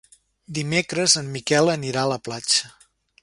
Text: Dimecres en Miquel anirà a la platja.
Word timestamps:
Dimecres 0.57 1.15
en 1.21 1.29
Miquel 1.37 1.71
anirà 1.75 2.05
a 2.07 2.11
la 2.13 2.21
platja. 2.29 2.73